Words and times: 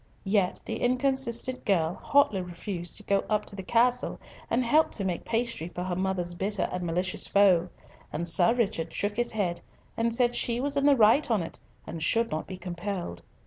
Yet 0.25 0.63
the 0.65 0.77
inconsistent 0.81 1.63
girl 1.63 1.93
hotly 1.93 2.41
refused 2.41 2.97
to 2.97 3.03
go 3.03 3.23
up 3.29 3.45
to 3.45 3.55
the 3.55 3.61
castle 3.61 4.19
and 4.49 4.65
help 4.65 4.89
to 4.93 5.05
make 5.05 5.23
pastry 5.25 5.69
for 5.69 5.83
her 5.83 5.95
mother's 5.95 6.33
bitter 6.33 6.67
and 6.71 6.83
malicious 6.83 7.27
foe, 7.27 7.69
and 8.11 8.27
Sir 8.27 8.55
Richard 8.55 8.91
shook 8.91 9.15
his 9.15 9.33
head 9.33 9.61
and 9.95 10.11
said 10.11 10.33
she 10.35 10.59
was 10.59 10.75
in 10.75 10.87
the 10.87 10.95
right 10.97 11.29
on't, 11.29 11.59
and 11.85 12.01
should 12.01 12.31
not 12.31 12.47
be 12.47 12.57
compelled. 12.57 13.21